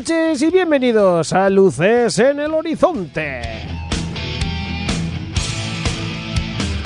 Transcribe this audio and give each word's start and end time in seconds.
Noches 0.00 0.40
y 0.40 0.50
bienvenidos 0.50 1.30
a 1.34 1.50
Luces 1.50 2.18
en 2.20 2.40
el 2.40 2.54
Horizonte. 2.54 3.42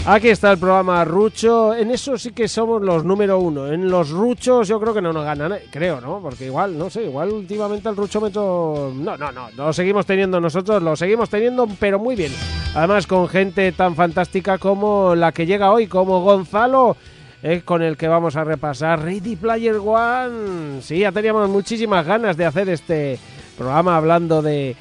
Aquí 0.04 0.30
está 0.30 0.50
el 0.50 0.58
programa 0.58 1.04
Rucho. 1.04 1.76
En 1.76 1.92
eso 1.92 2.18
sí 2.18 2.32
que 2.32 2.48
somos 2.48 2.82
los 2.82 3.04
número 3.04 3.38
uno. 3.38 3.68
En 3.68 3.88
los 3.88 4.10
Ruchos 4.10 4.66
yo 4.66 4.80
creo 4.80 4.92
que 4.92 5.00
no 5.00 5.12
nos 5.12 5.24
ganan, 5.24 5.54
creo, 5.70 6.00
¿no? 6.00 6.18
Porque 6.20 6.46
igual, 6.46 6.76
no 6.76 6.90
sé, 6.90 7.04
igual 7.04 7.30
últimamente 7.30 7.88
el 7.88 7.94
Ruchómetro... 7.94 8.92
No, 8.92 9.16
no, 9.16 9.30
no, 9.30 9.48
lo 9.56 9.72
seguimos 9.72 10.06
teniendo 10.06 10.40
nosotros, 10.40 10.82
lo 10.82 10.96
seguimos 10.96 11.30
teniendo, 11.30 11.68
pero 11.78 12.00
muy 12.00 12.16
bien. 12.16 12.32
Además 12.74 13.06
con 13.06 13.28
gente 13.28 13.70
tan 13.70 13.94
fantástica 13.94 14.58
como 14.58 15.14
la 15.14 15.30
que 15.30 15.46
llega 15.46 15.70
hoy, 15.70 15.86
como 15.86 16.22
Gonzalo, 16.22 16.96
eh, 17.44 17.60
con 17.64 17.82
el 17.82 17.96
que 17.96 18.08
vamos 18.08 18.34
a 18.34 18.42
repasar 18.42 19.02
Ready 19.02 19.36
Player 19.36 19.76
One. 19.76 20.82
Sí, 20.82 20.98
ya 20.98 21.12
teníamos 21.12 21.48
muchísimas 21.48 22.04
ganas 22.06 22.36
de 22.36 22.46
hacer 22.46 22.68
este 22.70 23.18
programa 23.56 23.96
hablando 23.96 24.42
de 24.42 24.74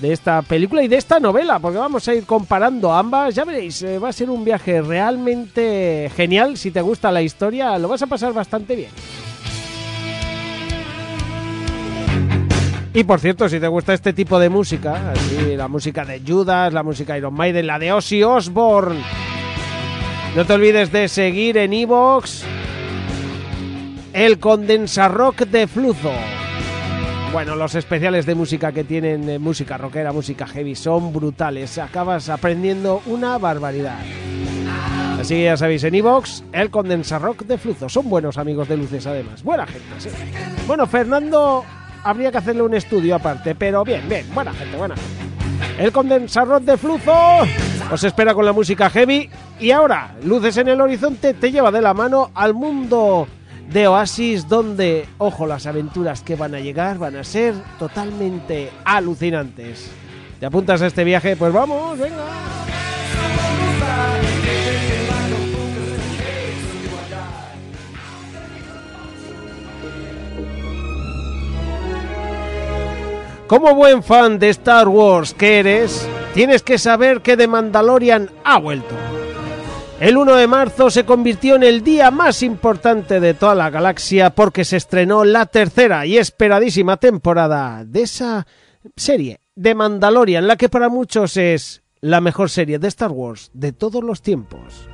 de 0.00 0.12
esta 0.12 0.42
película 0.42 0.82
y 0.82 0.88
de 0.88 0.96
esta 0.96 1.20
novela, 1.20 1.58
porque 1.58 1.78
vamos 1.78 2.06
a 2.08 2.14
ir 2.14 2.24
comparando 2.24 2.92
ambas. 2.92 3.34
Ya 3.34 3.44
veréis, 3.44 3.82
eh, 3.82 3.98
va 3.98 4.10
a 4.10 4.12
ser 4.12 4.30
un 4.30 4.44
viaje 4.44 4.82
realmente 4.82 6.10
genial. 6.14 6.56
Si 6.56 6.70
te 6.70 6.80
gusta 6.80 7.10
la 7.10 7.22
historia, 7.22 7.78
lo 7.78 7.88
vas 7.88 8.02
a 8.02 8.06
pasar 8.06 8.32
bastante 8.32 8.76
bien. 8.76 8.90
Y 12.94 13.04
por 13.04 13.20
cierto, 13.20 13.48
si 13.48 13.60
te 13.60 13.68
gusta 13.68 13.92
este 13.92 14.14
tipo 14.14 14.38
de 14.38 14.48
música, 14.48 15.12
la 15.54 15.68
música 15.68 16.04
de 16.04 16.22
Judas, 16.26 16.72
la 16.72 16.82
música 16.82 17.16
Iron 17.18 17.34
Maiden, 17.34 17.66
la 17.66 17.78
de 17.78 17.92
Ozzy 17.92 18.22
Osbourne, 18.22 19.02
no 20.36 20.44
te 20.44 20.52
olvides 20.52 20.92
de 20.92 21.08
seguir 21.08 21.56
en 21.56 21.72
Evox 21.72 22.44
el 24.12 24.38
condensarrock 24.38 25.38
de 25.46 25.66
Fluzo. 25.66 26.12
Bueno, 27.32 27.56
los 27.56 27.74
especiales 27.74 28.26
de 28.26 28.34
música 28.34 28.70
que 28.70 28.84
tienen 28.84 29.30
eh, 29.30 29.38
música 29.38 29.78
rockera, 29.78 30.12
música 30.12 30.46
heavy, 30.46 30.74
son 30.74 31.10
brutales. 31.14 31.78
Acabas 31.78 32.28
aprendiendo 32.28 33.00
una 33.06 33.38
barbaridad. 33.38 33.98
Así 35.18 35.36
que 35.36 35.44
ya 35.44 35.56
sabéis, 35.56 35.84
en 35.84 35.94
Evox, 35.94 36.44
el 36.52 36.68
Condensa 36.68 37.18
Rock 37.18 37.44
de 37.44 37.56
Fluzo. 37.56 37.88
Son 37.88 38.06
buenos 38.10 38.36
amigos 38.36 38.68
de 38.68 38.76
Luces, 38.76 39.06
además. 39.06 39.42
Buena 39.42 39.66
gente, 39.66 39.88
sí. 39.96 40.10
Bueno, 40.66 40.86
Fernando, 40.86 41.64
habría 42.04 42.30
que 42.30 42.38
hacerle 42.38 42.60
un 42.60 42.74
estudio 42.74 43.14
aparte, 43.14 43.54
pero 43.54 43.84
bien, 43.84 44.06
bien. 44.06 44.26
Buena 44.34 44.52
gente, 44.52 44.76
buena 44.76 44.96
gente. 44.96 45.82
El 45.82 45.92
Condensa 45.92 46.44
Rock 46.44 46.64
de 46.64 46.76
Fluzo 46.76 47.46
os 47.90 48.04
espera 48.04 48.34
con 48.34 48.44
la 48.44 48.52
música 48.52 48.90
heavy. 48.90 49.30
Y 49.60 49.70
ahora, 49.70 50.16
Luces 50.24 50.56
en 50.56 50.68
el 50.68 50.80
Horizonte 50.80 51.34
te 51.34 51.50
lleva 51.50 51.70
de 51.70 51.82
la 51.82 51.94
mano 51.94 52.30
al 52.34 52.54
mundo 52.54 53.26
de 53.70 53.88
Oasis, 53.88 54.48
donde, 54.48 55.08
ojo, 55.18 55.46
las 55.46 55.66
aventuras 55.66 56.22
que 56.22 56.36
van 56.36 56.54
a 56.54 56.60
llegar 56.60 56.98
van 56.98 57.16
a 57.16 57.24
ser 57.24 57.54
totalmente 57.78 58.70
alucinantes. 58.84 59.90
¿Te 60.38 60.46
apuntas 60.46 60.82
a 60.82 60.86
este 60.86 61.04
viaje? 61.04 61.36
Pues 61.36 61.52
vamos, 61.52 61.98
venga. 61.98 62.24
Como 73.46 73.76
buen 73.76 74.02
fan 74.02 74.40
de 74.40 74.48
Star 74.48 74.88
Wars 74.88 75.32
que 75.32 75.60
eres, 75.60 76.08
tienes 76.36 76.62
que 76.62 76.76
saber 76.76 77.22
que 77.22 77.34
The 77.34 77.48
Mandalorian 77.48 78.28
ha 78.44 78.58
vuelto. 78.58 78.94
El 79.98 80.18
1 80.18 80.36
de 80.36 80.46
marzo 80.46 80.90
se 80.90 81.06
convirtió 81.06 81.56
en 81.56 81.62
el 81.62 81.82
día 81.82 82.10
más 82.10 82.42
importante 82.42 83.20
de 83.20 83.32
toda 83.32 83.54
la 83.54 83.70
galaxia 83.70 84.28
porque 84.28 84.66
se 84.66 84.76
estrenó 84.76 85.24
la 85.24 85.46
tercera 85.46 86.04
y 86.04 86.18
esperadísima 86.18 86.98
temporada 86.98 87.86
de 87.86 88.02
esa 88.02 88.46
serie 88.94 89.40
de 89.54 89.74
Mandalorian, 89.74 90.46
la 90.46 90.56
que 90.56 90.68
para 90.68 90.90
muchos 90.90 91.38
es 91.38 91.82
la 92.02 92.20
mejor 92.20 92.50
serie 92.50 92.78
de 92.78 92.88
Star 92.88 93.12
Wars 93.12 93.50
de 93.54 93.72
todos 93.72 94.04
los 94.04 94.20
tiempos. 94.20 94.90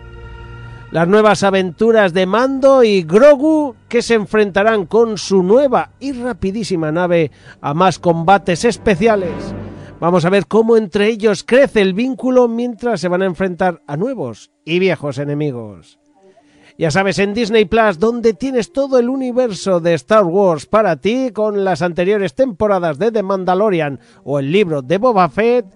Las 0.93 1.09
nuevas 1.09 1.43
aventuras 1.43 2.13
de 2.13 2.25
Mando 2.25 2.85
y 2.85 3.03
Grogu 3.03 3.75
que 3.89 4.03
se 4.03 4.15
enfrentarán 4.15 4.87
con 4.87 5.19
su 5.19 5.43
nueva 5.43 5.91
y 5.99 6.13
rapidísima 6.13 6.93
nave 6.93 7.33
a 7.61 7.75
más 7.75 7.99
combates 7.99 8.65
especiales. 8.65 9.33
Vamos 10.03 10.25
a 10.25 10.31
ver 10.31 10.49
cómo 10.49 10.77
entre 10.77 11.07
ellos 11.07 11.45
crece 11.45 11.81
el 11.81 11.95
vínculo 11.95 12.49
mientras 12.49 13.01
se 13.01 13.07
van 13.07 13.23
a 13.23 13.27
enfrentar 13.27 13.83
a 13.87 13.97
nuevos 13.97 14.51
y 14.65 14.81
viejos 14.81 15.17
enemigos. 15.17 16.01
Ya 16.77 16.91
sabes, 16.91 17.21
en 17.21 17.35
Disney 17.35 17.67
Plus, 17.67 18.01
donde 18.01 18.35
tienes 18.35 18.73
todo 18.73 18.99
el 18.99 19.09
universo 19.09 19.79
de 19.79 19.95
Star 19.95 20.25
Wars 20.25 20.67
para 20.67 20.97
ti, 20.97 21.31
con 21.33 21.62
las 21.62 21.83
anteriores 21.83 22.35
temporadas 22.35 22.99
de 22.99 23.12
The 23.12 23.23
Mandalorian 23.23 24.01
o 24.25 24.41
el 24.41 24.51
libro 24.51 24.83
de 24.83 24.99
Boba 24.99 25.29
Fett, 25.29 25.67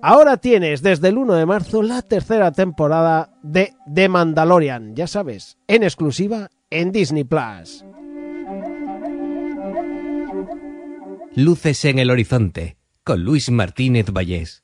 ahora 0.00 0.36
tienes 0.36 0.80
desde 0.80 1.08
el 1.08 1.18
1 1.18 1.34
de 1.34 1.46
marzo 1.46 1.82
la 1.82 2.02
tercera 2.02 2.52
temporada 2.52 3.32
de 3.42 3.72
The 3.92 4.08
Mandalorian, 4.08 4.94
ya 4.94 5.08
sabes, 5.08 5.58
en 5.66 5.82
exclusiva 5.82 6.50
en 6.70 6.92
Disney 6.92 7.24
Plus. 7.24 7.84
Luces 11.34 11.84
en 11.84 11.98
el 11.98 12.12
horizonte, 12.12 12.77
con 13.08 13.24
Luis 13.24 13.50
Martínez 13.50 14.12
Vallés. 14.12 14.62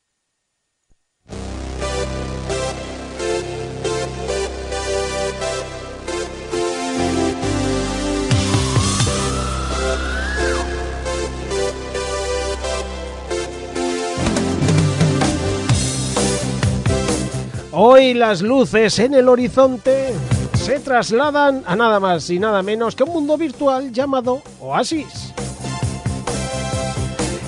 Hoy 17.71 18.13
las 18.13 18.43
luces 18.43 18.99
en 18.99 19.15
el 19.15 19.27
horizonte 19.27 20.13
se 20.53 20.79
trasladan 20.81 21.63
a 21.65 21.75
nada 21.75 21.99
más 21.99 22.29
y 22.29 22.37
nada 22.37 22.61
menos 22.61 22.95
que 22.95 23.01
un 23.01 23.09
mundo 23.09 23.39
virtual 23.39 23.91
llamado 23.91 24.43
Oasis. 24.59 25.33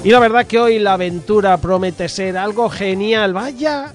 Y 0.07 0.11
la 0.11 0.19
verdad 0.19 0.47
que 0.47 0.57
hoy 0.57 0.79
la 0.79 0.93
aventura 0.93 1.57
promete 1.57 2.07
ser 2.07 2.37
algo 2.37 2.69
genial. 2.69 3.33
Vaya, 3.33 3.93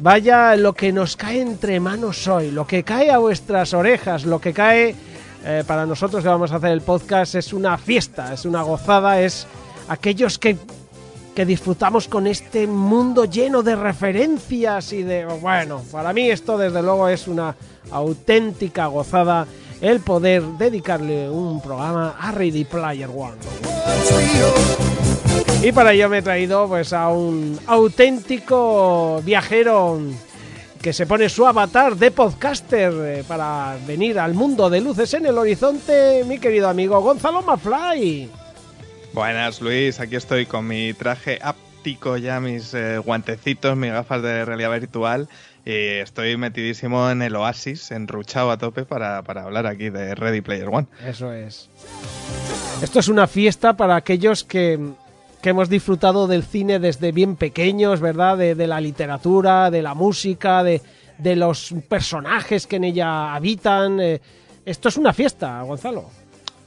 vaya 0.00 0.56
lo 0.56 0.72
que 0.72 0.90
nos 0.90 1.16
cae 1.16 1.40
entre 1.40 1.78
manos 1.78 2.26
hoy, 2.26 2.50
lo 2.50 2.66
que 2.66 2.82
cae 2.82 3.12
a 3.12 3.18
vuestras 3.18 3.72
orejas, 3.72 4.24
lo 4.24 4.40
que 4.40 4.52
cae 4.52 4.96
eh, 5.44 5.62
para 5.64 5.86
nosotros 5.86 6.24
que 6.24 6.28
vamos 6.28 6.50
a 6.50 6.56
hacer 6.56 6.72
el 6.72 6.80
podcast 6.80 7.36
es 7.36 7.52
una 7.52 7.78
fiesta, 7.78 8.34
es 8.34 8.46
una 8.46 8.62
gozada, 8.62 9.20
es 9.20 9.46
aquellos 9.88 10.40
que 10.40 10.56
que 11.36 11.46
disfrutamos 11.46 12.08
con 12.08 12.26
este 12.26 12.66
mundo 12.66 13.24
lleno 13.24 13.62
de 13.62 13.76
referencias 13.76 14.92
y 14.92 15.04
de... 15.04 15.24
Bueno, 15.24 15.84
para 15.92 16.12
mí 16.12 16.28
esto 16.28 16.58
desde 16.58 16.82
luego 16.82 17.06
es 17.06 17.28
una 17.28 17.54
auténtica 17.92 18.86
gozada 18.86 19.46
el 19.80 20.00
poder 20.00 20.42
dedicarle 20.58 21.30
un 21.30 21.60
programa 21.60 22.16
a 22.18 22.32
Ready 22.32 22.64
Player 22.64 23.08
One. 23.08 23.36
Y 25.62 25.72
para 25.72 25.92
ello 25.92 26.08
me 26.08 26.18
he 26.18 26.22
traído 26.22 26.68
pues 26.68 26.92
a 26.92 27.08
un 27.08 27.58
auténtico 27.66 29.20
viajero 29.24 30.00
que 30.80 30.92
se 30.92 31.06
pone 31.06 31.28
su 31.28 31.46
avatar 31.46 31.96
de 31.96 32.10
podcaster 32.10 32.92
eh, 33.04 33.24
para 33.26 33.76
venir 33.86 34.18
al 34.18 34.34
mundo 34.34 34.70
de 34.70 34.80
luces 34.80 35.12
en 35.14 35.26
el 35.26 35.36
horizonte, 35.36 36.22
mi 36.24 36.38
querido 36.38 36.68
amigo 36.68 37.00
Gonzalo 37.00 37.42
Mafly. 37.42 38.30
Buenas 39.12 39.60
Luis, 39.60 39.98
aquí 39.98 40.14
estoy 40.14 40.46
con 40.46 40.66
mi 40.66 40.94
traje 40.94 41.40
áptico 41.42 42.16
ya, 42.16 42.38
mis 42.38 42.72
eh, 42.74 42.98
guantecitos, 42.98 43.76
mis 43.76 43.90
gafas 43.90 44.22
de 44.22 44.44
realidad 44.44 44.70
virtual 44.70 45.28
y 45.64 45.98
estoy 45.98 46.36
metidísimo 46.36 47.10
en 47.10 47.20
el 47.20 47.34
oasis, 47.34 47.90
enruchado 47.90 48.52
a 48.52 48.58
tope 48.58 48.84
para, 48.84 49.22
para 49.22 49.42
hablar 49.42 49.66
aquí 49.66 49.90
de 49.90 50.14
Ready 50.14 50.40
Player 50.40 50.68
One. 50.68 50.86
Eso 51.04 51.32
es. 51.32 51.68
Esto 52.80 53.00
es 53.00 53.08
una 53.08 53.26
fiesta 53.26 53.76
para 53.76 53.96
aquellos 53.96 54.44
que, 54.44 54.78
que 55.42 55.50
hemos 55.50 55.68
disfrutado 55.68 56.26
del 56.26 56.42
cine 56.42 56.78
desde 56.78 57.12
bien 57.12 57.36
pequeños, 57.36 58.00
¿verdad? 58.00 58.38
De, 58.38 58.66
la 58.66 58.80
literatura, 58.80 59.70
de 59.70 59.82
la 59.82 59.94
música, 59.94 60.62
de, 60.62 60.82
de, 61.18 61.36
los 61.36 61.74
personajes 61.88 62.66
que 62.66 62.76
en 62.76 62.84
ella 62.84 63.34
habitan. 63.34 64.00
Eh, 64.00 64.20
esto 64.64 64.88
es 64.88 64.96
una 64.96 65.12
fiesta, 65.12 65.62
Gonzalo. 65.62 66.10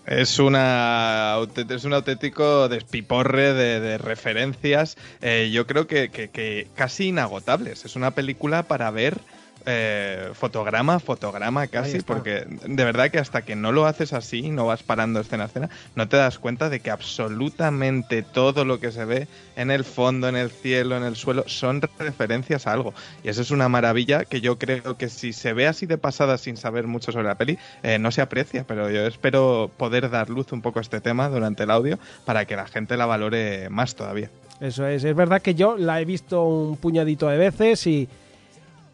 Es, 0.05 0.39
una, 0.39 1.37
es 1.55 1.83
un 1.83 1.93
auténtico 1.93 2.67
despiporre 2.67 3.53
de, 3.53 3.79
de 3.79 3.97
referencias, 3.97 4.97
eh, 5.21 5.51
yo 5.53 5.67
creo 5.67 5.85
que, 5.85 6.09
que 6.09 6.67
casi 6.75 7.09
inagotables. 7.09 7.85
Es 7.85 7.95
una 7.95 8.11
película 8.11 8.63
para 8.63 8.89
ver 8.89 9.19
eh, 9.65 10.29
fotograma, 10.33 10.99
fotograma 10.99 11.67
casi, 11.67 11.99
porque 12.01 12.45
de 12.47 12.83
verdad 12.83 13.11
que 13.11 13.19
hasta 13.19 13.41
que 13.43 13.55
no 13.55 13.71
lo 13.71 13.85
haces 13.85 14.13
así, 14.13 14.49
no 14.49 14.65
vas 14.65 14.83
parando 14.83 15.19
escena 15.19 15.43
a 15.43 15.47
escena, 15.47 15.69
no 15.95 16.07
te 16.07 16.17
das 16.17 16.39
cuenta 16.39 16.69
de 16.69 16.79
que 16.79 16.91
absolutamente 16.91 18.23
todo 18.23 18.65
lo 18.65 18.79
que 18.79 18.91
se 18.91 19.05
ve 19.05 19.27
en 19.55 19.71
el 19.71 19.83
fondo, 19.83 20.27
en 20.27 20.35
el 20.35 20.51
cielo, 20.51 20.97
en 20.97 21.03
el 21.03 21.15
suelo, 21.15 21.43
son 21.47 21.81
referencias 21.99 22.67
a 22.67 22.73
algo. 22.73 22.93
Y 23.23 23.29
eso 23.29 23.41
es 23.41 23.51
una 23.51 23.69
maravilla 23.69 24.25
que 24.25 24.41
yo 24.41 24.57
creo 24.57 24.97
que 24.97 25.09
si 25.09 25.33
se 25.33 25.53
ve 25.53 25.67
así 25.67 25.85
de 25.85 25.97
pasada 25.97 26.37
sin 26.37 26.57
saber 26.57 26.87
mucho 26.87 27.11
sobre 27.11 27.27
la 27.27 27.35
peli, 27.35 27.57
eh, 27.83 27.99
no 27.99 28.11
se 28.11 28.21
aprecia, 28.21 28.65
pero 28.67 28.89
yo 28.89 29.05
espero 29.05 29.71
poder 29.77 30.09
dar 30.09 30.29
luz 30.29 30.51
un 30.51 30.61
poco 30.61 30.79
a 30.79 30.81
este 30.81 31.01
tema 31.01 31.29
durante 31.29 31.63
el 31.63 31.71
audio 31.71 31.99
para 32.25 32.45
que 32.45 32.55
la 32.55 32.67
gente 32.67 32.97
la 32.97 33.05
valore 33.05 33.69
más 33.69 33.95
todavía. 33.95 34.29
Eso 34.59 34.85
es, 34.85 35.03
es 35.03 35.15
verdad 35.15 35.41
que 35.41 35.55
yo 35.55 35.75
la 35.75 35.99
he 35.99 36.05
visto 36.05 36.43
un 36.45 36.77
puñadito 36.77 37.27
de 37.27 37.37
veces 37.37 37.87
y, 37.87 38.07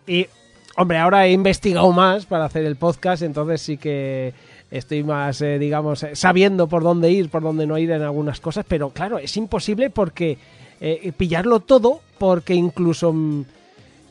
y 0.08 0.28
Hombre, 0.78 0.98
ahora 1.00 1.26
he 1.26 1.32
investigado 1.32 1.92
más 1.92 2.26
para 2.26 2.46
hacer 2.46 2.66
el 2.66 2.76
podcast, 2.76 3.24
entonces 3.24 3.62
sí 3.62 3.78
que 3.78 4.34
estoy 4.70 5.04
más, 5.04 5.42
eh, 5.42 5.58
digamos, 5.58 6.04
eh, 6.04 6.16
sabiendo 6.16 6.68
por 6.68 6.84
dónde 6.84 7.12
ir, 7.12 7.30
por 7.30 7.42
dónde 7.42 7.66
no 7.66 7.78
ir 7.78 7.92
en 7.92 8.04
algunas 8.04 8.40
cosas, 8.40 8.64
pero 8.68 8.92
claro, 8.92 9.18
es 9.18 9.36
imposible 9.38 9.90
porque 9.90 10.38
eh, 10.80 11.12
pillarlo 11.18 11.60
todo, 11.60 12.02
porque 12.20 12.54
incluso, 12.54 13.12
mm, 13.12 13.46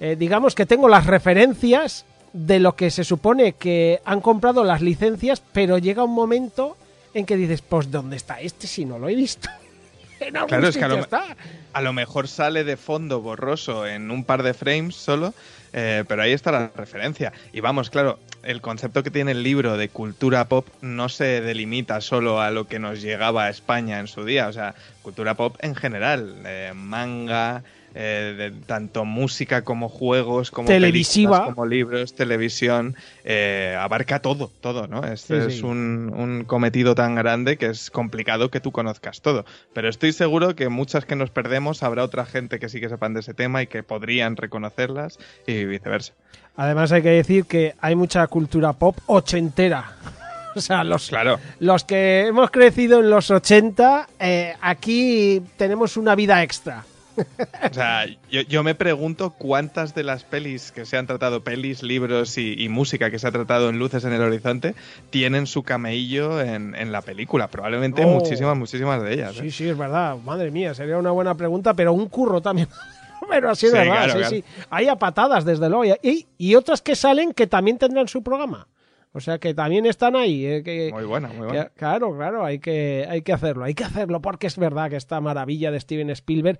eh, 0.00 0.16
digamos 0.18 0.54
que 0.54 0.66
tengo 0.66 0.88
las 0.88 1.06
referencias 1.06 2.04
de 2.32 2.58
lo 2.58 2.74
que 2.74 2.90
se 2.90 3.04
supone 3.04 3.52
que 3.52 4.00
han 4.04 4.20
comprado 4.20 4.64
las 4.64 4.82
licencias, 4.82 5.42
pero 5.52 5.78
llega 5.78 6.02
un 6.02 6.14
momento 6.14 6.76
en 7.14 7.24
que 7.24 7.36
dices, 7.36 7.62
pues 7.62 7.90
¿dónde 7.90 8.16
está 8.16 8.40
este 8.40 8.66
si 8.66 8.84
no 8.84 8.98
lo 8.98 9.08
he 9.08 9.14
visto? 9.14 9.48
en 10.20 10.36
algún 10.36 10.48
Claro, 10.48 10.68
es 10.68 10.76
que 10.76 10.84
a 10.84 10.88
sitio 10.88 10.96
lo, 10.96 11.04
está. 11.04 11.36
a 11.72 11.80
lo 11.80 11.92
mejor 11.92 12.26
sale 12.26 12.64
de 12.64 12.76
fondo 12.76 13.20
borroso 13.20 13.86
en 13.86 14.10
un 14.10 14.24
par 14.24 14.42
de 14.42 14.52
frames 14.52 14.96
solo, 14.96 15.34
eh, 15.72 16.04
pero 16.06 16.22
ahí 16.22 16.32
está 16.32 16.52
la 16.52 16.70
referencia. 16.74 17.32
Y 17.52 17.60
vamos, 17.60 17.90
claro, 17.90 18.18
el 18.42 18.60
concepto 18.60 19.02
que 19.02 19.10
tiene 19.10 19.32
el 19.32 19.42
libro 19.42 19.76
de 19.76 19.88
cultura 19.88 20.46
pop 20.48 20.66
no 20.80 21.08
se 21.08 21.40
delimita 21.40 22.00
solo 22.00 22.40
a 22.40 22.50
lo 22.50 22.66
que 22.66 22.78
nos 22.78 23.02
llegaba 23.02 23.44
a 23.44 23.50
España 23.50 23.98
en 23.98 24.06
su 24.06 24.24
día, 24.24 24.48
o 24.48 24.52
sea, 24.52 24.74
cultura 25.02 25.34
pop 25.34 25.56
en 25.60 25.74
general, 25.74 26.36
eh, 26.44 26.72
manga, 26.74 27.62
eh, 27.98 28.34
de 28.36 28.50
tanto 28.66 29.06
música 29.06 29.62
como 29.62 29.88
juegos, 29.88 30.50
como 30.50 30.68
Televisiva. 30.68 31.46
como 31.46 31.64
libros, 31.64 32.14
televisión, 32.14 32.94
eh, 33.24 33.74
abarca 33.80 34.20
todo, 34.20 34.50
todo, 34.60 34.86
¿no? 34.86 35.02
Este 35.04 35.40
Sí, 35.40 35.46
es 35.48 35.54
sí. 35.60 35.62
un, 35.64 36.12
un 36.14 36.44
cometido 36.44 36.94
tan 36.94 37.14
grande 37.14 37.56
que 37.56 37.66
es 37.66 37.90
complicado 37.90 38.50
que 38.50 38.60
tú 38.60 38.70
conozcas 38.70 39.22
todo. 39.22 39.46
Pero 39.72 39.88
estoy 39.88 40.12
seguro 40.12 40.54
que 40.54 40.68
muchas 40.68 41.06
que 41.06 41.16
nos 41.16 41.30
perdemos 41.30 41.82
habrá 41.82 42.04
otra 42.04 42.26
gente 42.26 42.58
que 42.58 42.68
sí 42.68 42.80
que 42.80 42.90
sepan 42.90 43.14
de 43.14 43.20
ese 43.20 43.32
tema 43.32 43.62
y 43.62 43.66
que 43.66 43.82
podrían 43.82 44.36
reconocerlas 44.36 45.18
y 45.46 45.64
viceversa. 45.64 46.12
Además 46.56 46.92
hay 46.92 47.00
que 47.02 47.08
decir 47.10 47.46
que 47.46 47.74
hay 47.80 47.94
mucha 47.94 48.26
cultura 48.26 48.74
pop 48.74 48.96
ochentera. 49.06 49.92
O 50.56 50.60
sea, 50.62 50.84
los, 50.84 51.08
Claro. 51.10 51.38
los 51.60 51.84
que 51.84 52.28
hemos 52.28 52.50
crecido 52.50 53.00
en 53.00 53.10
los 53.10 53.30
80, 53.30 54.08
eh, 54.18 54.54
aquí 54.62 55.42
tenemos 55.58 55.98
una 55.98 56.14
vida 56.14 56.42
extra. 56.42 56.82
O 57.70 57.74
sea, 57.74 58.06
yo, 58.30 58.42
yo 58.42 58.62
me 58.62 58.74
pregunto 58.74 59.30
cuántas 59.30 59.94
de 59.94 60.04
las 60.04 60.24
pelis 60.24 60.72
que 60.72 60.84
se 60.86 60.96
han 60.96 61.06
tratado, 61.06 61.42
pelis, 61.42 61.82
libros 61.82 62.38
y, 62.38 62.54
y 62.62 62.68
música 62.68 63.10
que 63.10 63.18
se 63.18 63.26
ha 63.26 63.32
tratado 63.32 63.68
en 63.70 63.78
Luces 63.78 64.04
en 64.04 64.12
el 64.12 64.20
Horizonte, 64.22 64.74
tienen 65.10 65.46
su 65.46 65.62
cameillo 65.62 66.40
en, 66.40 66.74
en 66.74 66.92
la 66.92 67.02
película. 67.02 67.48
Probablemente 67.48 68.04
Oh. 68.04 68.08
muchísimas, 68.08 68.56
muchísimas 68.56 69.02
de 69.02 69.14
ellas. 69.14 69.36
¿eh? 69.36 69.42
Sí, 69.42 69.50
sí, 69.50 69.68
es 69.68 69.76
verdad. 69.78 70.16
Madre 70.24 70.50
mía, 70.50 70.74
sería 70.74 70.98
una 70.98 71.10
buena 71.10 71.34
pregunta, 71.34 71.74
pero 71.74 71.92
un 71.92 72.08
curro 72.08 72.40
también. 72.40 72.68
pero 73.30 73.50
así 73.50 73.66
es 73.66 73.72
Sí, 73.72 73.78
verdad, 73.78 73.94
claro, 74.04 74.12
sí, 74.12 74.18
claro. 74.18 74.36
sí. 74.36 74.44
Hay 74.70 74.88
a 74.88 74.96
patadas, 74.96 75.44
desde 75.44 75.68
luego. 75.68 75.84
Y, 76.02 76.26
y 76.38 76.54
otras 76.54 76.82
que 76.82 76.94
salen 76.94 77.32
que 77.32 77.46
también 77.46 77.78
tendrán 77.78 78.08
su 78.08 78.22
programa. 78.22 78.68
O 79.12 79.20
sea, 79.20 79.38
que 79.38 79.54
también 79.54 79.86
están 79.86 80.14
ahí. 80.14 80.44
eh, 80.44 80.62
que, 80.62 80.90
Muy 80.92 81.04
buena, 81.04 81.28
muy 81.28 81.38
que- 81.38 81.54
buena. 81.54 81.64
claro, 81.74 82.14
claro, 82.14 82.44
hay 82.44 82.58
que, 82.58 83.06
hay 83.08 83.22
que 83.22 83.32
hacerlo. 83.32 83.64
Hay 83.64 83.72
que 83.72 83.84
hacerlo 83.84 84.20
porque 84.20 84.46
es 84.46 84.58
verdad 84.58 84.90
que 84.90 84.96
esta 84.96 85.20
maravilla 85.22 85.70
de 85.70 85.80
Steven 85.80 86.10
Spielberg 86.10 86.58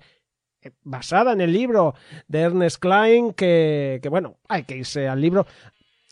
basada 0.83 1.33
en 1.33 1.41
el 1.41 1.53
libro 1.53 1.95
de 2.27 2.39
Ernest 2.39 2.79
Klein, 2.79 3.33
que, 3.33 3.99
que, 4.01 4.09
bueno, 4.09 4.37
hay 4.47 4.63
que 4.63 4.77
irse 4.77 5.07
al 5.07 5.21
libro. 5.21 5.45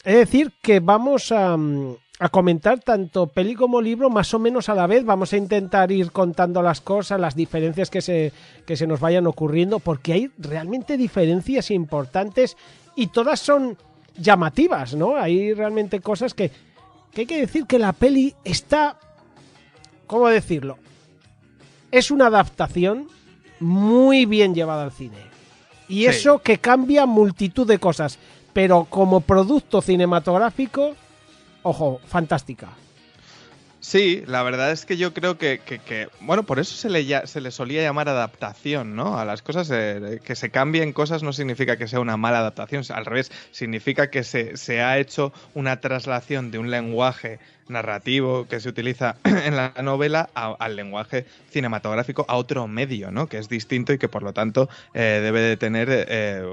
Es 0.03 0.15
decir, 0.15 0.53
que 0.61 0.79
vamos 0.79 1.31
a, 1.31 1.57
mm, 1.57 1.95
a 2.19 2.29
comentar 2.29 2.79
tanto 2.79 3.27
peli 3.27 3.55
como 3.55 3.81
libro 3.81 4.09
más 4.09 4.33
o 4.33 4.39
menos 4.39 4.69
a 4.69 4.75
la 4.75 4.87
vez. 4.87 5.03
Vamos 5.03 5.33
a 5.33 5.37
intentar 5.37 5.91
ir 5.91 6.11
contando 6.11 6.61
las 6.61 6.79
cosas, 6.79 7.19
las 7.19 7.35
diferencias 7.35 7.89
que 7.89 8.01
se, 8.01 8.31
que 8.65 8.77
se 8.77 8.87
nos 8.87 8.99
vayan 8.99 9.27
ocurriendo, 9.27 9.79
porque 9.79 10.13
hay 10.13 10.31
realmente 10.37 10.97
diferencias 10.97 11.71
importantes 11.71 12.55
y 12.95 13.07
todas 13.07 13.39
son 13.39 13.77
llamativas, 14.17 14.95
¿no? 14.95 15.17
Hay 15.17 15.53
realmente 15.53 15.99
cosas 15.99 16.33
que, 16.33 16.51
que 17.11 17.21
hay 17.21 17.27
que 17.27 17.41
decir 17.41 17.65
que 17.65 17.79
la 17.79 17.91
peli 17.91 18.33
está, 18.45 18.97
¿cómo 20.07 20.29
decirlo? 20.29 20.77
Es 21.91 22.11
una 22.11 22.27
adaptación 22.27 23.09
muy 23.59 24.25
bien 24.25 24.53
llevada 24.55 24.83
al 24.83 24.91
cine. 24.91 25.17
Y 25.87 26.01
Sí. 26.01 26.05
eso 26.07 26.39
que 26.39 26.57
cambia 26.57 27.05
multitud 27.05 27.67
de 27.67 27.79
cosas. 27.79 28.17
Pero 28.53 28.85
como 28.89 29.21
producto 29.21 29.81
cinematográfico, 29.81 30.95
ojo, 31.63 31.99
fantástica. 32.07 32.69
Sí, 33.81 34.23
la 34.25 34.41
verdad 34.41 34.71
es 34.71 34.83
que 34.83 34.97
yo 34.97 35.13
creo 35.13 35.37
que, 35.37 35.59
que- 35.63 35.77
que- 35.77 36.07
bueno, 36.21 36.41
por 36.41 36.57
eso 36.57 36.75
se 36.75 36.89
le, 36.89 37.05
ya- 37.05 37.27
se 37.27 37.39
le 37.39 37.51
solía 37.51 37.83
llamar 37.83 38.09
adaptación, 38.09 38.95
¿no? 38.95 39.19
A 39.19 39.25
las 39.25 39.43
cosas, 39.43 39.69
eh, 39.71 40.19
que 40.23 40.35
se 40.35 40.49
cambien 40.49 40.91
cosas 40.91 41.21
no 41.21 41.31
significa 41.33 41.77
que 41.77 41.87
sea 41.87 41.99
una 41.99 42.17
mala 42.17 42.39
adaptación, 42.39 42.83
al 42.89 43.05
revés, 43.05 43.31
significa 43.51 44.09
que 44.09 44.23
se, 44.23 44.57
se 44.57 44.81
ha 44.81 44.97
hecho 44.97 45.33
una 45.53 45.81
traslación 45.81 46.49
de 46.49 46.57
un 46.57 46.71
lenguaje 46.71 47.37
narrativo 47.67 48.47
que 48.47 48.59
se 48.59 48.69
utiliza 48.69 49.15
en 49.23 49.55
la 49.55 49.73
novela 49.81 50.29
al 50.33 50.75
lenguaje 50.75 51.25
cinematográfico, 51.49 52.25
a 52.27 52.35
otro 52.35 52.67
medio, 52.67 53.11
¿no? 53.11 53.27
Que 53.27 53.37
es 53.37 53.49
distinto 53.49 53.93
y 53.93 53.97
que 53.97 54.09
por 54.09 54.23
lo 54.23 54.33
tanto 54.33 54.69
eh, 54.93 55.19
debe 55.23 55.41
de 55.41 55.57
tener, 55.57 55.87
eh, 55.89 56.43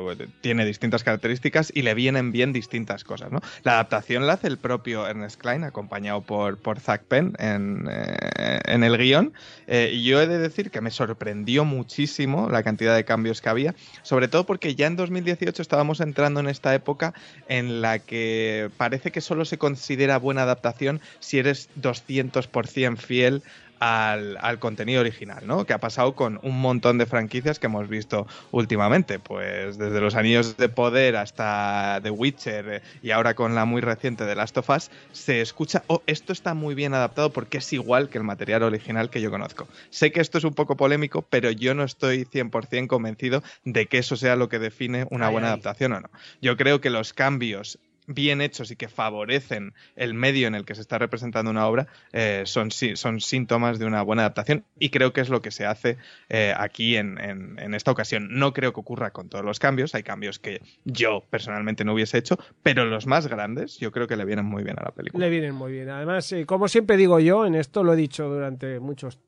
tiene 0.41 0.65
distintas 0.65 1.05
características 1.05 1.73
y 1.75 1.83
le 1.83 1.95
vienen 1.95 2.33
bien 2.33 2.53
distintas 2.53 3.05
cosas, 3.05 3.33
¿no? 3.33 3.41
La 3.63 3.73
adaptación 3.73 4.27
la 4.27 4.35
hace 4.35 4.47
el 4.47 4.59
propio 4.59 5.07
Ernest 5.07 5.41
Klein, 5.41 5.65
acompañado 5.65 6.23
por, 6.23 6.59
por 6.59 6.81
Zach 6.81 7.03
Penn 7.03 7.35
en, 7.39 7.89
eh, 7.91 8.61
en 8.67 8.85
el 8.85 8.97
guion. 8.97 9.33
Y 9.67 10.03
yo 10.05 10.21
he 10.21 10.27
de 10.27 10.39
decir 10.39 10.71
que 10.71 10.81
me 10.81 10.91
sorprendió 10.91 11.65
muchísimo 11.65 12.49
la 12.51 12.63
cantidad 12.63 12.95
de 12.95 13.05
cambios 13.05 13.41
que 13.41 13.49
había, 13.49 13.75
sobre 14.03 14.29
todo 14.29 14.45
porque 14.45 14.75
ya 14.75 14.87
en 14.87 14.97
2018 14.97 15.63
estábamos 15.63 16.01
entrando 16.01 16.41
en 16.41 16.49
esta 16.49 16.75
época 16.75 17.15
en 17.49 17.81
la 17.81 17.99
que 17.99 18.71
parece 18.77 19.11
que 19.11 19.21
solo 19.21 19.45
se 19.45 19.59
considera 19.59 20.19
buena 20.19 20.43
adaptación 20.43 21.02
si 21.21 21.39
eres 21.39 21.69
200% 21.81 22.97
fiel 22.97 23.43
al, 23.83 24.39
al 24.41 24.61
contenido 24.61 25.01
original, 25.01 25.45
¿no? 25.45 25.67
Que 25.67 25.73
ha 25.73 25.79
pasado 25.79 26.15
con 26.15 26.39
un 26.45 26.61
montón 26.61 26.99
de 26.99 27.07
franquicias 27.07 27.59
que 27.59 27.67
hemos 27.67 27.89
visto 27.89 28.29
últimamente, 28.53 29.19
pues 29.19 29.77
desde 29.77 30.01
los 30.01 30.15
Anillos 30.15 30.57
de 30.57 30.69
Poder 30.69 31.17
hasta 31.17 31.99
The 32.01 32.11
Witcher 32.11 32.81
y 33.03 33.11
ahora 33.11 33.35
con 33.35 33.57
la 33.57 33.65
muy 33.65 33.81
reciente 33.81 34.25
de 34.25 34.37
Last 34.37 34.57
of 34.59 34.71
Us, 34.71 34.89
se 35.11 35.41
escucha, 35.41 35.83
oh, 35.89 36.01
esto 36.07 36.33
está 36.33 36.55
muy 36.55 36.77
bien 36.77 36.95
adaptado 36.95 37.33
porque 37.33 37.59
es 37.59 37.73
igual 37.73 38.09
que 38.09 38.19
el 38.19 38.25
material 38.25 38.63
original 38.63 39.11
que 39.11 39.21
yo 39.21 39.33
conozco. 39.33 39.67
Sé 39.91 40.13
que 40.13 40.21
esto 40.21 40.39
es 40.39 40.45
un 40.45 40.55
poco 40.55 40.77
polémico, 40.77 41.23
pero 41.23 41.51
yo 41.51 41.75
no 41.75 41.83
estoy 41.83 42.25
100% 42.25 42.87
convencido 42.87 43.43
de 43.65 43.87
que 43.87 43.99
eso 43.99 44.15
sea 44.15 44.37
lo 44.37 44.49
que 44.49 44.61
define 44.61 45.09
una 45.11 45.27
Ay, 45.27 45.33
buena 45.33 45.49
ay. 45.49 45.55
adaptación 45.55 45.93
o 45.95 46.01
no. 46.01 46.11
Yo 46.41 46.57
creo 46.57 46.81
que 46.81 46.91
los 46.91 47.13
cambios 47.13 47.81
bien 48.07 48.41
hechos 48.41 48.71
y 48.71 48.77
que 48.77 48.89
favorecen 48.89 49.75
el 49.97 50.15
medio 50.15 50.49
en 50.49 50.55
el 50.55 50.65
que 50.65 50.75
se 50.75 50.81
está 50.81 50.99
representando 50.99 51.51
una 51.51 51.67
obra 51.67 51.87
eh, 52.13 52.43
son, 52.47 52.71
son 52.71 53.21
síntomas 53.21 53.79
de 53.79 53.87
una 53.87 54.03
buena 54.03 54.23
adaptación 54.23 54.65
y 54.79 54.91
creo 54.91 55.13
que 55.13 55.21
es 55.21 55.29
lo 55.29 55.41
que 55.41 55.51
se 55.51 55.67
hace 55.67 55.99
eh, 56.29 56.53
aquí 56.57 56.97
en, 56.97 57.19
en- 57.19 57.59
en 57.59 57.75
esta 57.75 57.91
ocasión. 57.93 58.29
No 58.31 58.53
creo 58.53 58.73
que 58.73 58.81
ocurra 58.81 59.13
con 59.13 59.29
todos 59.29 59.45
los 59.45 59.59
cambios, 59.61 59.95
hay 59.95 60.03
cambios 60.03 60.39
que 60.39 60.61
yo 60.85 61.25
personalmente 61.31 61.85
no 61.85 61.95
hubiese 61.95 62.19
hecho, 62.19 62.39
pero 62.63 62.85
los 62.85 63.07
más 63.07 63.27
grandes 63.29 63.79
yo 63.79 63.93
creo 63.93 64.07
que 64.09 64.17
le 64.17 64.25
vienen 64.25 64.45
muy 64.47 64.65
bien 64.65 64.79
a 64.79 64.83
la 64.85 64.91
película. 64.91 65.25
Le 65.25 65.31
vienen 65.31 65.55
muy 65.55 65.73
bien. 65.73 65.89
Además, 65.91 66.31
eh, 66.33 66.45
como 66.45 66.69
siempre 66.69 66.97
digo 66.97 67.21
yo, 67.21 67.47
en 67.47 67.55
esto 67.55 67.85
lo 67.85 67.93
he 67.93 67.97
dicho 67.97 68.29
durante 68.29 68.81
muchos 68.81 69.19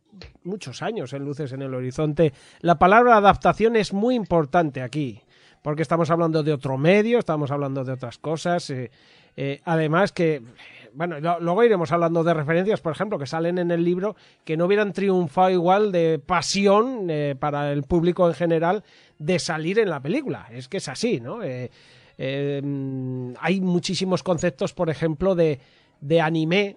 muchos 0.45 0.81
años 0.83 1.13
en 1.13 1.25
Luces 1.25 1.53
en 1.53 1.63
el 1.63 1.75
Horizonte, 1.75 2.33
la 2.61 2.79
palabra 2.79 3.17
adaptación 3.17 3.75
es 3.75 3.93
muy 3.93 4.15
importante 4.15 4.81
aquí. 4.81 5.21
Porque 5.65 5.81
estamos 5.81 6.11
hablando 6.11 6.43
de 6.43 6.53
otro 6.53 6.77
medio, 6.77 7.19
estamos 7.19 7.51
hablando 7.51 7.83
de 7.85 7.93
otras 7.93 8.19
cosas. 8.19 8.69
eh, 8.69 8.91
eh, 9.35 9.63
además 9.65 10.13
que, 10.13 10.43
bueno, 10.93 11.19
lo- 11.21 11.41
luego 11.41 11.65
iremos 11.65 11.91
hablando 11.91 12.23
de 12.23 12.35
referencias, 12.35 12.83
por 12.83 12.93
ejemplo, 12.93 13.19
que 13.19 13.25
salen 13.27 13.57
en 13.57 13.71
el 13.71 13.83
libro, 13.83 14.15
que 14.45 14.59
no 14.59 14.67
hubieran 14.67 14.93
triunfado 14.93 15.49
igual 15.49 15.91
de 15.91 16.19
pasión 16.25 17.07
eh, 17.09 17.35
para 17.41 17.73
el 17.73 17.85
público 17.85 18.29
en 18.29 18.35
general 18.35 18.85
de 19.19 19.39
salir 19.39 19.79
en 19.79 19.89
la 19.89 20.01
película. 20.01 20.47
Es 20.53 20.69
que 20.69 20.77
es 20.77 20.89
así, 20.89 21.19
¿no? 21.19 21.39
Mm, 22.19 23.33
hay 23.41 23.61
muchísimos 23.63 24.23
conceptos, 24.23 24.73
por 24.75 24.91
ejemplo, 24.91 25.35
de, 25.35 25.61
de 26.01 26.21
anime 26.21 26.77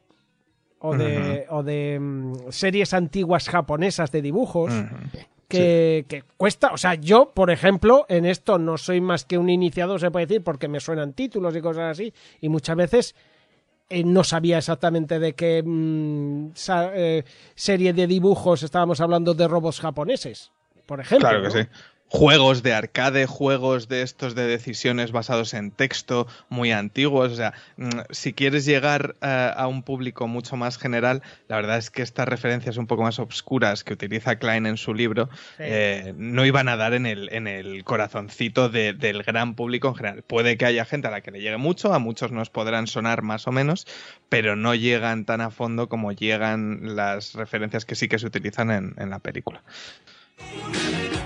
o 0.80 0.96
de, 0.96 1.46
o 1.50 1.62
de 1.62 2.00
mm, 2.00 2.34
series 2.52 2.94
antiguas 2.94 3.50
japonesas 3.50 4.12
de 4.14 4.22
dibujos 4.22 4.72
que, 5.48 6.06
que 6.08 6.24
cuesta, 6.38 6.72
o 6.74 6.78
sea, 6.78 6.96
yo, 6.96 7.32
por 7.34 7.50
ejemplo, 7.52 8.06
en 8.10 8.26
esto 8.26 8.58
no 8.58 8.78
soy 8.78 9.02
más 9.02 9.26
que 9.26 9.38
un 9.38 9.50
iniciado, 9.50 9.98
se 10.00 10.12
puede 10.12 10.26
decir, 10.26 10.44
porque 10.44 10.68
me 10.68 10.80
suenan 10.80 11.14
títulos 11.14 11.56
y 11.56 11.62
cosas 11.62 11.92
así, 11.92 12.14
y 12.42 12.50
muchas 12.50 12.76
veces 12.76 13.16
eh, 13.90 14.04
no 14.04 14.24
sabía 14.24 14.58
exactamente 14.58 15.20
de 15.20 15.34
qué 15.34 15.64
mm, 15.66 16.50
sa- 16.54 16.92
eh, 16.94 17.24
serie 17.56 17.94
de 17.94 18.08
dibujos 18.08 18.64
estábamos 18.64 19.00
hablando 19.00 19.34
de 19.34 19.48
robots 19.48 19.80
japoneses, 19.80 20.52
por 20.86 21.00
ejemplo. 21.00 21.30
Claro 21.30 21.42
que 21.44 21.48
¿no? 21.50 21.64
sí. 21.64 21.70
Juegos 22.10 22.64
de 22.64 22.74
arcade, 22.74 23.26
juegos 23.26 23.90
de 23.90 24.02
estos 24.02 24.34
de 24.34 24.48
decisiones 24.48 25.12
basados 25.12 25.54
en 25.54 25.72
texto, 25.72 26.26
muy 26.48 26.72
antiguos. 26.72 27.34
O 27.34 27.36
sea, 27.36 27.54
mm, 27.76 27.90
si 28.12 28.32
quieres 28.34 28.64
llegar 28.64 29.18
eh, 29.22 29.52
a 29.56 29.68
un 29.68 29.84
público 29.84 30.26
mucho 30.28 30.56
más 30.56 30.78
general, 30.78 31.22
la 31.50 31.58
verdad 31.58 31.78
es 31.78 31.90
que 31.92 32.02
estas 32.02 32.28
referencias 32.28 32.78
un 32.78 32.88
poco 32.88 33.04
más 33.04 33.20
obscuras 33.20 33.84
que 33.84 33.92
utiliza 33.92 34.38
Klein 34.38 34.66
en 34.68 34.78
su 34.78 34.94
libro 34.94 35.30
Sí. 35.58 35.64
eh, 35.66 36.14
no 36.18 36.46
iban 36.46 36.70
a 36.70 36.78
dar 36.78 36.94
en 36.94 37.06
el, 37.06 37.28
en 37.34 37.46
el 37.46 37.84
corazoncito 37.84 38.70
de- 38.70 38.94
del 38.94 39.24
gran 39.24 39.56
público 39.56 39.90
en 39.90 39.96
general. 39.96 40.22
Puede 40.24 40.58
que 40.58 40.66
haya 40.66 40.86
gente 40.86 41.10
a 41.10 41.12
la 41.12 41.20
que 41.22 41.32
le 41.32 41.42
llegue 41.42 41.58
mucho, 41.58 41.94
a 41.94 42.00
muchos 42.00 42.32
nos 42.32 42.50
podrán 42.50 42.88
sonar 42.88 43.22
más 43.22 43.48
o 43.48 43.52
menos, 43.52 43.86
pero 44.30 44.56
no 44.56 44.76
llegan 44.76 45.26
tan 45.26 45.42
a 45.42 45.50
fondo 45.52 45.90
como 45.90 46.14
llegan 46.14 46.96
las 46.96 47.34
referencias 47.34 47.84
que 47.84 47.96
sí 47.96 48.08
que 48.08 48.18
se 48.18 48.28
utilizan 48.28 48.72
en, 48.72 48.96
en 48.98 49.10
la 49.10 49.20
película. 49.20 49.62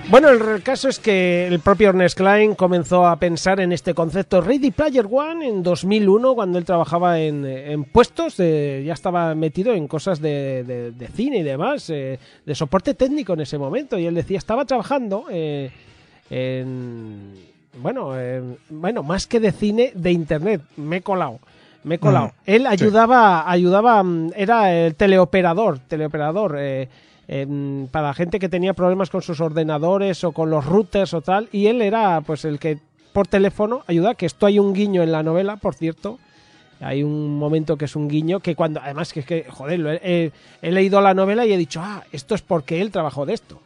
Bueno, 0.09 0.27
el 0.29 0.61
caso 0.61 0.89
es 0.89 0.99
que 0.99 1.47
el 1.47 1.59
propio 1.61 1.89
Ernest 1.89 2.17
Klein 2.17 2.53
comenzó 2.55 3.05
a 3.07 3.15
pensar 3.15 3.61
en 3.61 3.71
este 3.71 3.93
concepto 3.93 4.41
Ready 4.41 4.71
Player 4.71 5.07
One 5.09 5.47
en 5.47 5.63
2001, 5.63 6.35
cuando 6.35 6.57
él 6.57 6.65
trabajaba 6.65 7.17
en, 7.19 7.45
en 7.45 7.85
puestos, 7.85 8.35
de- 8.35 8.83
ya 8.85 8.93
estaba 8.93 9.33
metido 9.35 9.73
en 9.73 9.87
cosas 9.87 10.19
de, 10.19 10.65
de- 10.65 10.91
de 10.91 11.07
cine 11.07 11.37
y 11.37 11.43
demás, 11.43 11.89
eh, 11.89 12.19
de 12.45 12.55
soporte 12.55 12.93
técnico 12.93 13.33
en 13.33 13.41
ese 13.41 13.57
momento. 13.57 13.97
Y 13.97 14.05
él 14.05 14.15
decía, 14.15 14.37
estaba 14.37 14.65
trabajando 14.65 15.25
eh, 15.29 15.71
en. 16.29 17.33
Bueno, 17.81 18.19
en- 18.19 18.57
bueno, 18.69 19.03
más 19.03 19.27
que 19.27 19.39
de 19.39 19.53
cine, 19.53 19.91
de 19.95 20.11
internet. 20.11 20.61
Me 20.75 20.97
he 20.97 21.01
colado. 21.01 21.39
Me 21.85 21.95
he 21.95 21.99
colado. 21.99 22.27
Mm, 22.27 22.31
él 22.47 22.67
ayudaba, 22.67 23.49
ayudaba, 23.49 24.03
mm, 24.03 24.31
era 24.35 24.73
el 24.73 24.95
teleoperador, 24.95 25.79
teleoperador. 25.79 26.57
eh, 26.59 26.89
para 27.91 28.13
gente 28.13 28.39
que 28.39 28.49
tenía 28.49 28.73
problemas 28.73 29.09
con 29.09 29.21
sus 29.21 29.39
ordenadores 29.39 30.23
o 30.23 30.31
con 30.31 30.49
los 30.49 30.65
routers 30.65 31.13
o 31.13 31.21
tal, 31.21 31.47
y 31.51 31.67
él 31.67 31.81
era 31.81 32.21
pues 32.21 32.43
el 32.45 32.59
que 32.59 32.77
por 33.13 33.27
teléfono 33.27 33.83
ayuda, 33.87 34.15
que 34.15 34.25
esto 34.25 34.45
hay 34.45 34.59
un 34.59 34.73
guiño 34.73 35.01
en 35.03 35.11
la 35.11 35.23
novela, 35.23 35.55
por 35.57 35.75
cierto, 35.75 36.19
hay 36.79 37.03
un 37.03 37.37
momento 37.37 37.77
que 37.77 37.85
es 37.85 37.95
un 37.95 38.07
guiño 38.07 38.39
que 38.39 38.55
cuando, 38.55 38.79
además 38.81 39.13
que 39.13 39.19
es 39.21 39.25
que, 39.25 39.45
joder, 39.49 39.79
lo 39.79 39.91
he, 39.91 39.99
he- 40.03 40.31
he 40.61 40.71
leído 40.71 40.99
la 41.01 41.13
novela 41.13 41.45
y 41.45 41.53
he 41.53 41.57
dicho, 41.57 41.79
ah, 41.83 42.03
esto 42.11 42.35
es 42.35 42.41
porque 42.41 42.81
él 42.81 42.91
trabajó 42.91 43.25
de 43.25 43.33
esto. 43.33 43.61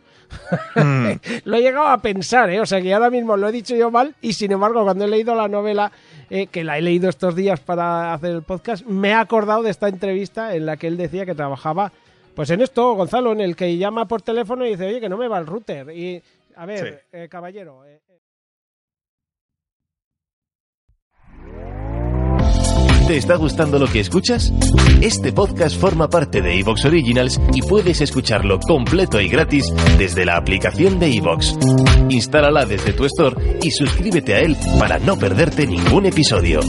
Mm. 0.76 1.12
Lo 1.46 1.56
he 1.58 1.62
llegado 1.62 1.88
a 1.88 2.00
pensar, 2.00 2.50
¿eh? 2.50 2.60
O 2.60 2.66
sea 2.66 2.82
que 2.82 2.92
ahora 2.94 3.12
mismo 3.12 3.38
lo 3.38 3.48
he 3.48 3.52
dicho 3.52 3.76
yo 3.76 3.92
mal 3.92 4.16
y 4.22 4.34
sin 4.34 4.52
embargo 4.52 4.84
cuando 4.84 5.06
he 5.06 5.08
leído 5.08 5.36
la 5.36 5.48
novela, 5.48 5.92
eh, 6.32 6.48
que 6.48 6.64
la 6.64 6.78
he 6.78 6.82
leído 6.82 7.08
estos 7.10 7.36
días 7.36 7.60
para 7.60 8.12
hacer 8.14 8.32
el 8.32 8.42
podcast, 8.42 8.84
me 8.86 9.10
he 9.10 9.14
acordado 9.14 9.62
de 9.62 9.70
esta 9.70 9.88
entrevista 9.88 10.56
en 10.56 10.66
la 10.66 10.78
que 10.78 10.88
él 10.88 10.98
decía 10.98 11.26
que 11.28 11.36
trabajaba, 11.36 11.92
pues 12.36 12.50
en 12.50 12.62
esto, 12.62 12.94
Gonzalo, 12.94 13.32
en 13.32 13.42
el 13.42 13.56
que 13.56 13.78
llama 13.78 14.08
por 14.08 14.22
teléfono 14.22 14.66
y 14.66 14.72
dice, 14.72 14.88
oye, 14.88 15.00
que 15.00 15.10
no 15.10 15.18
me 15.18 15.28
va 15.28 15.40
el 15.40 15.48
router. 15.48 15.90
Y, 15.96 16.22
a 16.56 16.66
ver, 16.66 17.06
eh, 17.12 17.28
caballero... 17.30 17.86
eh, 17.86 18.02
eh, 18.10 18.20
¿Te 23.08 23.18
está 23.18 23.36
gustando 23.36 23.78
lo 23.78 23.86
que 23.86 24.00
escuchas? 24.00 24.52
Este 25.00 25.32
podcast 25.32 25.80
forma 25.80 26.10
parte 26.10 26.42
de 26.42 26.60
Evox 26.60 26.86
Originals 26.86 27.40
y 27.54 27.62
puedes 27.62 28.02
escucharlo 28.02 28.60
completo 28.60 29.22
y 29.22 29.30
gratis 29.30 29.72
desde 30.00 30.26
la 30.26 30.38
aplicación 30.38 30.98
de 30.98 31.16
Evox. 31.16 31.56
Instálala 32.10 32.66
desde 32.66 32.94
tu 32.94 33.06
store 33.06 33.60
y 33.62 33.70
suscríbete 33.70 34.34
a 34.34 34.40
él 34.40 34.58
para 34.80 34.98
no 34.98 35.18
perderte 35.18 35.68
ningún 35.68 36.08
episodio. 36.08 36.62